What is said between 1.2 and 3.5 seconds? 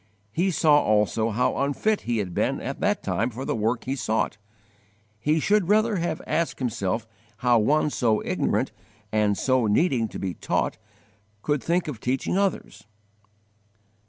how unfit he had been at that time for